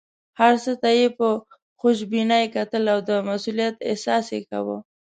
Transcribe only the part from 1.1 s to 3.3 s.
په خوشبینۍ کتل او د